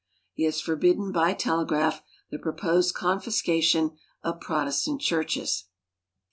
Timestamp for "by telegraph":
1.11-2.01